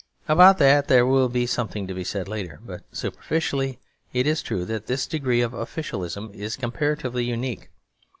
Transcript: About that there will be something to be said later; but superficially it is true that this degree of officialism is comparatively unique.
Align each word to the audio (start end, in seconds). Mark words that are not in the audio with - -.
About 0.27 0.57
that 0.57 0.87
there 0.87 1.05
will 1.05 1.29
be 1.29 1.45
something 1.45 1.85
to 1.85 1.93
be 1.93 2.03
said 2.03 2.27
later; 2.27 2.59
but 2.65 2.81
superficially 2.91 3.77
it 4.13 4.25
is 4.25 4.41
true 4.41 4.65
that 4.65 4.87
this 4.87 5.05
degree 5.05 5.41
of 5.41 5.53
officialism 5.53 6.31
is 6.33 6.55
comparatively 6.55 7.23
unique. 7.23 7.69